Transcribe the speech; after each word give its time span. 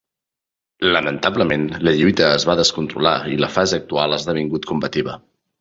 Lamentablement, 0.95 1.67
la 1.89 1.93
lluita 1.99 2.31
es 2.39 2.47
va 2.51 2.57
descontrolar 2.63 3.15
i 3.35 3.39
la 3.45 3.53
fase 3.59 3.81
actual 3.83 4.17
ha 4.17 4.23
esdevingut 4.23 4.71
combativa. 4.73 5.21